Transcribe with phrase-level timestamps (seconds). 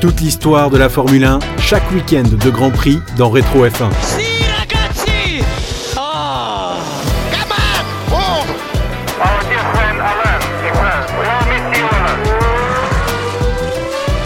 [0.00, 3.90] Toute l'histoire de la Formule 1, chaque week-end de Grand Prix dans Rétro F1.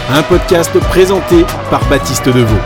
[0.08, 0.22] Un.
[0.22, 2.56] Podcast présenté par Baptiste Deveau.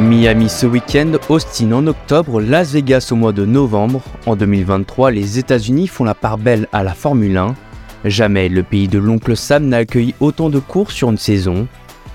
[0.00, 4.02] Miami ce week-end, Austin en octobre, Las Vegas au mois de novembre.
[4.24, 7.54] En 2023, les États-Unis font la part belle à la Formule 1.
[8.06, 11.68] Jamais le pays de l'oncle Sam n'a accueilli autant de courses sur une saison.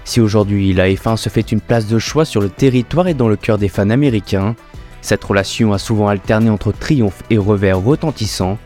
[0.03, 3.27] Si aujourd'hui la F1 se fait une place de choix sur le territoire et dans
[3.27, 4.55] le cœur des fans américains,
[5.01, 8.57] cette relation a souvent alterné entre triomphe et revers retentissants,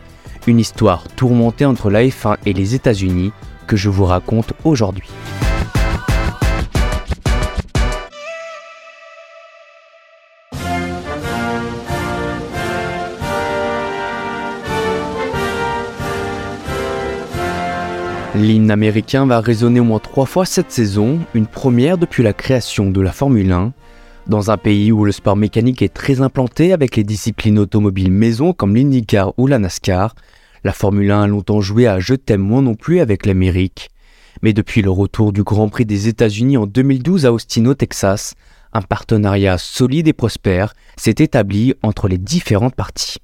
[0.46, 3.32] une histoire tourmentée entre la F1 et les États-Unis
[3.66, 5.10] que je vous raconte aujourd'hui.
[18.40, 22.90] L'hymne américain va résonner au moins trois fois cette saison, une première depuis la création
[22.90, 23.74] de la Formule 1.
[24.28, 28.54] Dans un pays où le sport mécanique est très implanté avec les disciplines automobiles maison
[28.54, 30.14] comme l'IndyCar ou la NASCAR,
[30.64, 33.90] la Formule 1 a longtemps joué à Je t'aime moi non plus avec l'Amérique.
[34.40, 38.32] Mais depuis le retour du Grand Prix des États-Unis en 2012 à Austin au Texas,
[38.72, 43.18] un partenariat solide et prospère s'est établi entre les différentes parties.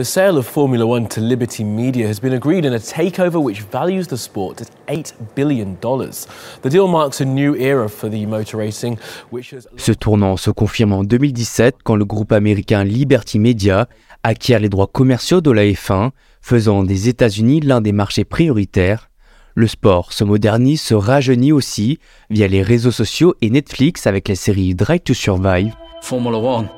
[0.00, 3.60] The sale of Formula One to Liberty Media has been agreed in a takeover which
[3.60, 5.76] values the sport at $8 billion.
[5.76, 8.96] The deal marks a new era for the motor racing,
[9.28, 9.68] which has...
[9.76, 13.88] Ce tournant se confirme en 2017 quand le groupe américain Liberty Media
[14.22, 19.10] acquiert les droits commerciaux de la F1, faisant des États-Unis l'un des marchés prioritaires.
[19.54, 21.98] Le sport se modernise, se rajeunit aussi
[22.30, 25.74] via les réseaux sociaux et Netflix avec la série Drive to Survive.
[26.00, 26.68] Formula One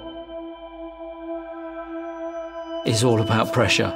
[2.86, 3.92] is all about pressure.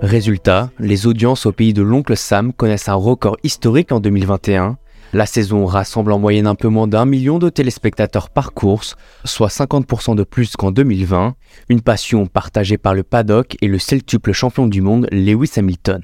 [0.00, 4.78] Résultat, les audiences au pays de l'oncle Sam connaissent un record historique en 2021.
[5.12, 9.48] La saison rassemble en moyenne un peu moins d'un million de téléspectateurs par course, soit
[9.48, 11.34] 50% de plus qu'en 2020,
[11.68, 16.02] une passion partagée par le paddock et le celtuple champion du monde Lewis Hamilton.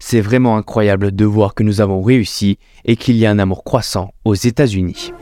[0.00, 3.64] C'est vraiment incroyable de voir que nous avons réussi et qu'il y a un amour
[3.64, 5.12] croissant aux États-Unis.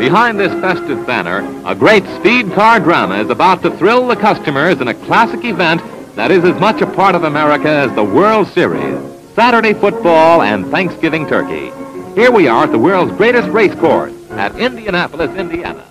[0.00, 4.80] Behind this festive banner, a great speed car drama is about to thrill the customers
[4.80, 5.82] in a classic event
[6.16, 8.98] that is as much a part of America as the World Series,
[9.34, 11.70] Saturday football, and Thanksgiving turkey.
[12.14, 15.84] Here we are at the world's greatest race course at Indianapolis, Indiana.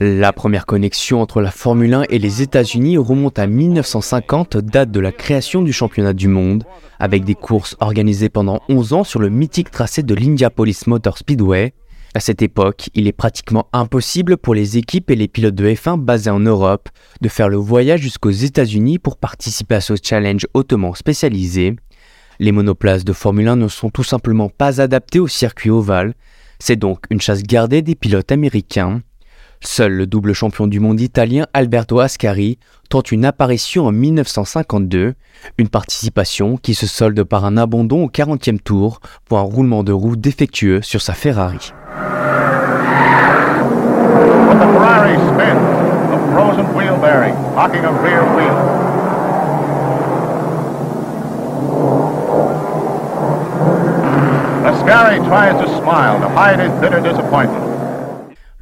[0.00, 5.00] La première connexion entre la Formule 1 et les États-Unis remonte à 1950, date de
[5.00, 6.64] la création du championnat du monde,
[6.98, 11.74] avec des courses organisées pendant 11 ans sur le mythique tracé de l'Indianapolis Motor Speedway.
[12.14, 15.98] À cette époque, il est pratiquement impossible pour les équipes et les pilotes de F1
[15.98, 16.90] basés en Europe
[17.22, 21.74] de faire le voyage jusqu'aux États-Unis pour participer à ce challenge hautement spécialisé.
[22.38, 26.12] Les monoplaces de Formule 1 ne sont tout simplement pas adaptés au circuit ovale.
[26.58, 29.00] C'est donc une chasse gardée des pilotes américains.
[29.64, 32.58] Seul le double champion du monde italien Alberto Ascari
[32.90, 35.14] tente une apparition en 1952,
[35.56, 39.92] une participation qui se solde par un abandon au 40e tour pour un roulement de
[39.92, 41.72] roue défectueux sur sa Ferrari.
[54.64, 57.71] Ascari tries to smile to hide his bitter disappointment.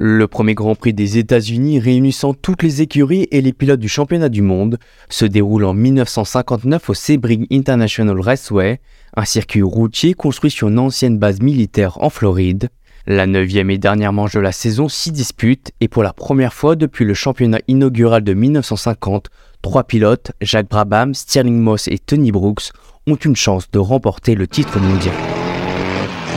[0.03, 4.31] Le premier Grand Prix des États-Unis réunissant toutes les écuries et les pilotes du championnat
[4.31, 4.79] du monde
[5.11, 8.81] se déroule en 1959 au Sebring International Raceway,
[9.15, 12.71] un circuit routier construit sur une ancienne base militaire en Floride.
[13.07, 16.77] La neuvième et dernière manche de la saison s'y dispute et pour la première fois
[16.77, 19.29] depuis le championnat inaugural de 1950,
[19.61, 22.71] trois pilotes, Jacques Brabham, Stirling Moss et Tony Brooks,
[23.07, 25.15] ont une chance de remporter le titre mondial.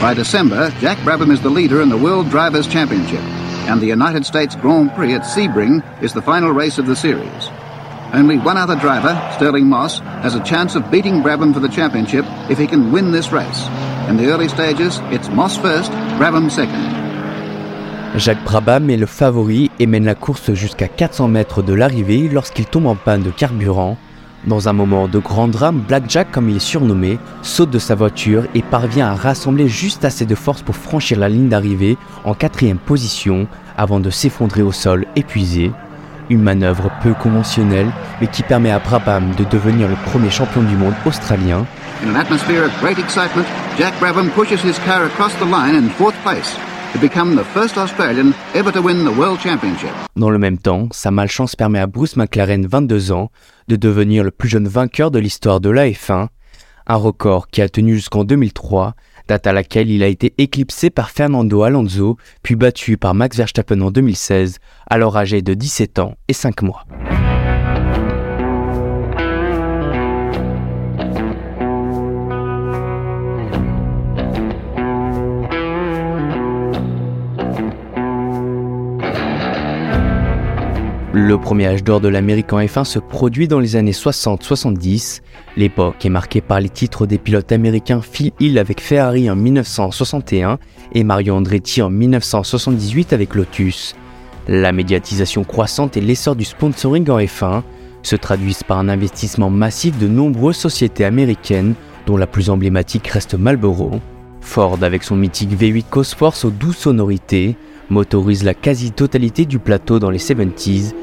[0.02, 0.14] By
[0.82, 2.66] Jack Brabham is the leader in the World Drivers'
[3.68, 7.50] and the United States Grand Prix at Sebring is the final race of the series.
[8.12, 12.24] Only one other driver, Sterling Moss, has a chance of beating Brabham for the championship
[12.48, 13.66] if he can win this race.
[14.08, 16.84] In the early stages, it's Moss first, Brabham second.
[18.16, 22.66] Jacques Brabham est le favori et mène la course jusqu'à 400 mètres de l'arrivée lorsqu'il
[22.66, 23.96] tombe en panne de carburant.
[24.46, 28.44] Dans un moment de grand drame, Blackjack, comme il est surnommé, saute de sa voiture
[28.54, 32.76] et parvient à rassembler juste assez de force pour franchir la ligne d'arrivée en quatrième
[32.76, 33.46] position
[33.78, 35.72] avant de s'effondrer au sol épuisé.
[36.28, 40.76] Une manœuvre peu conventionnelle, mais qui permet à Brabham de devenir le premier champion du
[40.76, 41.64] monde australien.
[42.04, 43.46] In an atmosphere of great excitement,
[43.78, 46.54] Jack Brabham pushes his car across the line in fourth place.
[50.16, 53.30] Dans le même temps, sa malchance permet à Bruce McLaren, 22 ans,
[53.68, 56.28] de devenir le plus jeune vainqueur de l'histoire de la F1,
[56.86, 58.94] un record qui a tenu jusqu'en 2003,
[59.28, 63.80] date à laquelle il a été éclipsé par Fernando Alonso, puis battu par Max Verstappen
[63.80, 64.58] en 2016,
[64.88, 66.84] alors âgé de 17 ans et 5 mois.
[81.16, 85.20] Le premier âge d'or de l'Amérique en F1 se produit dans les années 60-70.
[85.56, 90.58] L'époque est marquée par les titres des pilotes américains Phil Hill avec Ferrari en 1961
[90.92, 93.94] et Mario Andretti en 1978 avec Lotus.
[94.48, 97.62] La médiatisation croissante et l'essor du sponsoring en F1
[98.02, 101.74] se traduisent par un investissement massif de nombreuses sociétés américaines,
[102.06, 104.00] dont la plus emblématique reste Marlboro.
[104.40, 107.56] Ford, avec son mythique V8 Cosworth aux douces sonorités,
[107.90, 110.94] motorise la quasi-totalité du plateau dans les 70s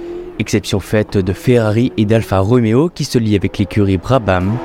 [0.41, 4.57] exception faite de Ferrari et d'Alfa Romeo qui se lient avec l'écurie Brabham.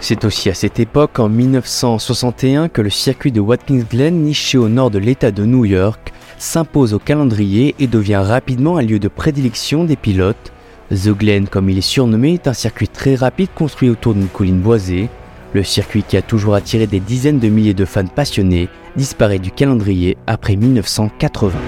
[0.00, 4.68] C'est aussi à cette époque, en 1961, que le circuit de Watkins Glen, niché au
[4.68, 9.06] nord de l'État de New York, s'impose au calendrier et devient rapidement un lieu de
[9.06, 10.52] prédilection des pilotes,
[10.90, 14.60] The Glen, comme il est surnommé, est un circuit très rapide construit autour d'une colline
[14.60, 15.08] boisée.
[15.54, 19.50] Le circuit qui a toujours attiré des dizaines de milliers de fans passionnés disparaît du
[19.50, 21.58] calendrier après 1980.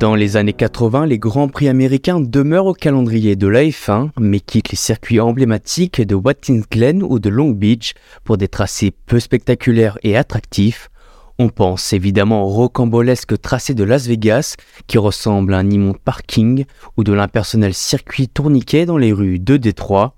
[0.00, 4.40] Dans les années 80, les Grands Prix américains demeurent au calendrier de la F1, mais
[4.40, 9.20] quittent les circuits emblématiques de Watkins Glen ou de Long Beach pour des tracés peu
[9.20, 10.90] spectaculaires et attractifs,
[11.38, 14.56] on pense évidemment au rocambolesque tracé de Las Vegas
[14.86, 16.64] qui ressemble à un immonde parking
[16.96, 20.16] ou de l'impersonnel circuit tourniquet dans les rues de Détroit,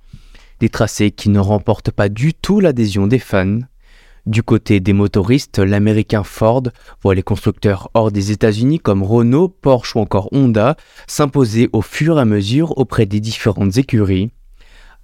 [0.60, 3.58] des tracés qui ne remportent pas du tout l'adhésion des fans.
[4.26, 6.64] Du côté des motoristes, l'américain Ford
[7.02, 10.76] voit les constructeurs hors des États-Unis comme Renault, Porsche ou encore Honda
[11.06, 14.30] s'imposer au fur et à mesure auprès des différentes écuries.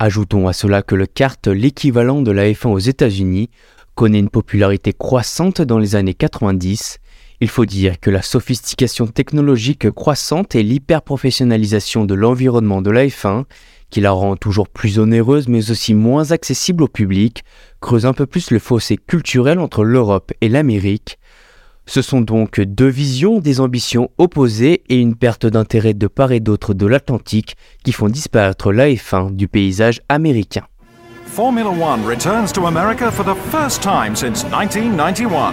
[0.01, 3.49] Ajoutons à cela que le kart, l'équivalent de la F1 aux États-Unis,
[3.94, 6.99] connaît une popularité croissante dans les années 90.
[7.41, 13.44] Il faut dire que la sophistication technologique croissante et l'hyperprofessionnalisation de l'environnement de la F1,
[13.91, 17.44] qui la rend toujours plus onéreuse mais aussi moins accessible au public,
[17.81, 21.19] creuse un peu plus le fossé culturel entre l'Europe et l'Amérique.
[21.87, 26.41] Ce sont donc deux visions des ambitions opposées et une perte d'intérêt de part et
[26.41, 30.67] d'autre de l'Atlantique qui font disparaître la F1 du paysage américain.
[31.35, 35.53] Formula One returns to America for the first time since 1991.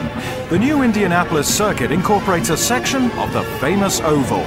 [0.52, 4.44] The new Indianapolis circuit incorporates a section of the famous oval.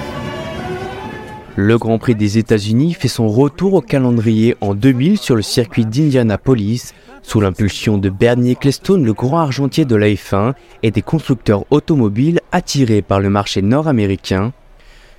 [1.56, 5.84] Le Grand Prix des États-Unis fait son retour au calendrier en 2000 sur le circuit
[5.84, 6.92] d'Indianapolis,
[7.24, 10.52] sous l'impulsion de Bernie Ecclestone, le grand argentier de la F1
[10.84, 14.52] et des constructeurs automobiles attirés par le marché nord-américain.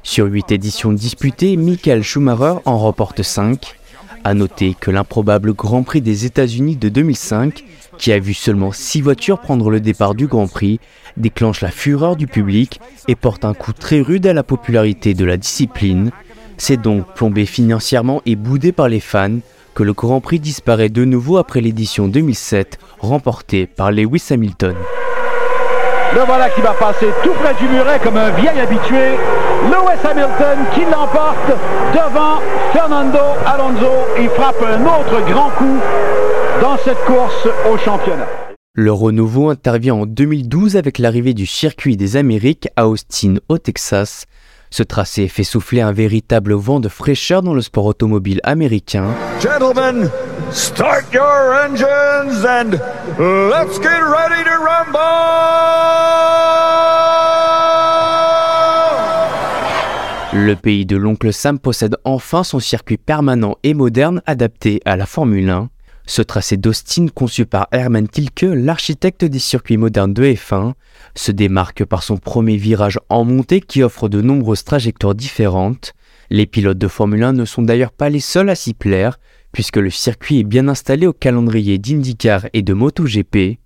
[0.01, 3.75] Sur 8 éditions disputées, Michael Schumacher en remporte 5.
[4.25, 7.63] A noter que l'improbable Grand Prix des États-Unis de 2005,
[7.99, 10.79] qui a vu seulement 6 voitures prendre le départ du Grand Prix,
[11.15, 15.25] déclenche la fureur du public et porte un coup très rude à la popularité de
[15.25, 16.09] la discipline.
[16.57, 19.37] C'est donc plombé financièrement et boudé par les fans
[19.75, 24.75] que le Grand Prix disparaît de nouveau après l'édition 2007 remportée par Lewis Hamilton.
[26.15, 29.17] Le voilà qui va passer tout près du muret comme un vieil habitué.
[29.65, 31.51] Lewis Hamilton qui l'emporte
[31.93, 32.39] devant
[32.71, 33.91] Fernando Alonso.
[34.17, 35.77] Il frappe un autre grand coup
[36.61, 38.27] dans cette course au championnat.
[38.75, 44.25] Le renouveau intervient en 2012 avec l'arrivée du circuit des Amériques à Austin au Texas.
[44.69, 49.07] Ce tracé fait souffler un véritable vent de fraîcheur dans le sport automobile américain.
[49.41, 50.09] Gentlemen,
[50.51, 52.79] start your engines and
[53.49, 54.99] let's get ready to rumble!
[60.33, 65.05] Le pays de l'oncle Sam possède enfin son circuit permanent et moderne adapté à la
[65.05, 65.69] Formule 1.
[66.07, 70.73] Ce tracé d'Austin, conçu par Herman Tilke, l'architecte des circuits modernes de F1,
[71.15, 75.93] se démarque par son premier virage en montée qui offre de nombreuses trajectoires différentes.
[76.29, 79.19] Les pilotes de Formule 1 ne sont d'ailleurs pas les seuls à s'y plaire,
[79.55, 83.57] puisque le circuit est bien installé au calendrier d'IndyCar et de MotoGP.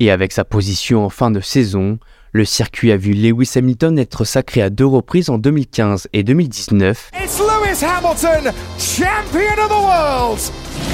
[0.00, 1.98] Et avec sa position en fin de saison,
[2.32, 7.10] le circuit a vu Lewis Hamilton être sacré à deux reprises en 2015 et 2019.
[7.22, 10.40] It's Lewis Hamilton, champion of the world!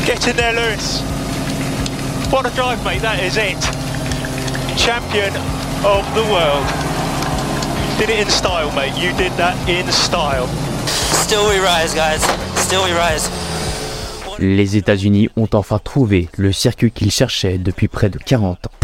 [0.05, 1.01] Get in there, Lewis.
[2.33, 3.03] What a drive, mate.
[3.03, 3.57] That is it.
[4.77, 5.33] Champion
[5.85, 6.67] of the world.
[8.01, 9.01] did it in style, mate.
[9.01, 10.49] You did that in style.
[11.23, 12.25] Still we rise, guys.
[12.59, 13.31] Still we rise.
[14.41, 18.80] Les États-Unis ont enfin trouvé le circuit qu'ils cherchaient depuis près de 40 ans.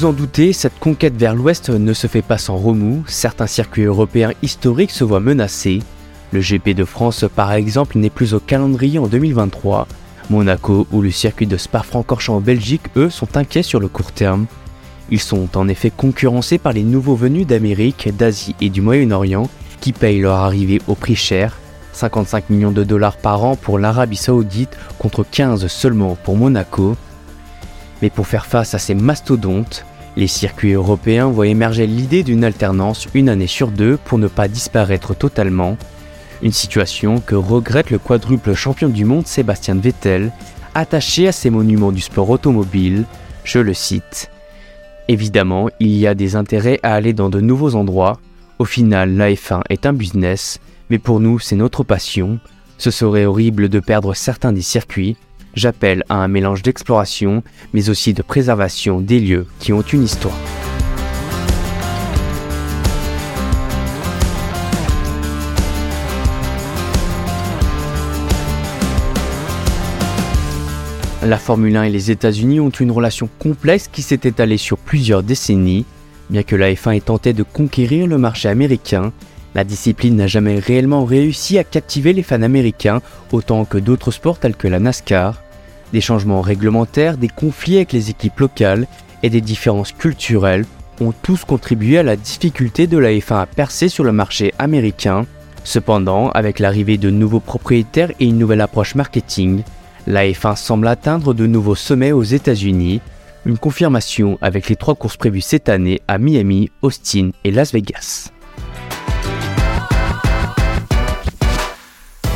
[0.00, 3.82] Vous en doutez, cette conquête vers l'ouest ne se fait pas sans remous, certains circuits
[3.82, 5.80] européens historiques se voient menacés.
[6.32, 9.86] Le GP de France par exemple n'est plus au calendrier en 2023.
[10.30, 14.46] Monaco ou le circuit de Spa-Francorchamps en Belgique, eux, sont inquiets sur le court terme.
[15.10, 19.50] Ils sont en effet concurrencés par les nouveaux venus d'Amérique, d'Asie et du Moyen-Orient
[19.82, 21.58] qui payent leur arrivée au prix cher,
[21.92, 26.96] 55 millions de dollars par an pour l'Arabie Saoudite contre 15 seulement pour Monaco.
[28.00, 29.84] Mais pour faire face à ces mastodontes,
[30.16, 34.48] les circuits européens voient émerger l'idée d'une alternance une année sur deux pour ne pas
[34.48, 35.76] disparaître totalement.
[36.42, 40.32] Une situation que regrette le quadruple champion du monde Sébastien Vettel,
[40.74, 43.04] attaché à ces monuments du sport automobile.
[43.44, 44.30] Je le cite.
[45.08, 48.20] Évidemment, il y a des intérêts à aller dans de nouveaux endroits.
[48.58, 52.38] Au final, la F1 est un business, mais pour nous, c'est notre passion.
[52.78, 55.16] Ce serait horrible de perdre certains des circuits,
[55.54, 57.42] J'appelle à un mélange d'exploration,
[57.72, 60.36] mais aussi de préservation des lieux qui ont une histoire.
[71.22, 75.22] La Formule 1 et les États-Unis ont une relation complexe qui s'est étalée sur plusieurs
[75.22, 75.84] décennies.
[76.30, 79.12] Bien que la F1 ait tenté de conquérir le marché américain,
[79.54, 83.00] la discipline n'a jamais réellement réussi à captiver les fans américains
[83.32, 85.42] autant que d'autres sports tels que la NASCAR.
[85.92, 88.86] Des changements réglementaires, des conflits avec les équipes locales
[89.22, 90.64] et des différences culturelles
[91.00, 95.26] ont tous contribué à la difficulté de la F1 à percer sur le marché américain.
[95.64, 99.62] Cependant, avec l'arrivée de nouveaux propriétaires et une nouvelle approche marketing,
[100.06, 103.00] la F1 semble atteindre de nouveaux sommets aux États-Unis,
[103.46, 108.30] une confirmation avec les trois courses prévues cette année à Miami, Austin et Las Vegas.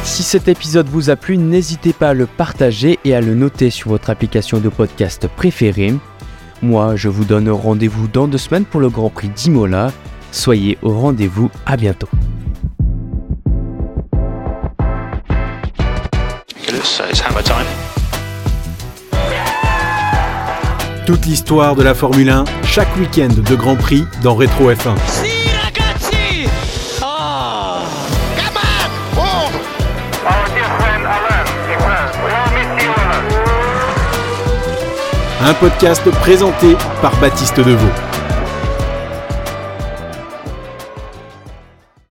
[0.05, 3.71] Si cet épisode vous a plu, n'hésitez pas à le partager et à le noter
[3.71, 5.95] sur votre application de podcast préférée.
[6.63, 9.93] Moi, je vous donne rendez-vous dans deux semaines pour le Grand Prix d'Imola.
[10.31, 12.09] Soyez au rendez-vous, à bientôt.
[21.07, 25.34] Toute l'histoire de la Formule 1, chaque week-end de Grand Prix dans Rétro F1.
[35.47, 38.14] Un podcast présenté par Baptiste Deveau.